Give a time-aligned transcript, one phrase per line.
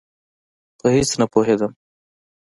[0.79, 1.71] په هېڅ نه پوهېدم.